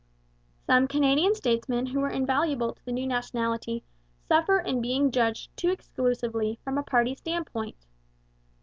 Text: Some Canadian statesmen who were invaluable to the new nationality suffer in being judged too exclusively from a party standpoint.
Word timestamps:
Some 0.65 0.87
Canadian 0.87 1.35
statesmen 1.35 1.85
who 1.85 1.99
were 1.99 2.09
invaluable 2.09 2.73
to 2.73 2.83
the 2.85 2.91
new 2.91 3.05
nationality 3.05 3.83
suffer 4.27 4.57
in 4.59 4.81
being 4.81 5.11
judged 5.11 5.55
too 5.55 5.69
exclusively 5.69 6.57
from 6.63 6.79
a 6.79 6.81
party 6.81 7.13
standpoint. 7.13 7.85